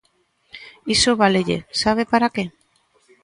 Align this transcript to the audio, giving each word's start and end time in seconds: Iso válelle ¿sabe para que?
Iso 0.95 1.19
válelle 1.21 1.57
¿sabe 1.81 2.03
para 2.11 2.31
que? 2.35 2.43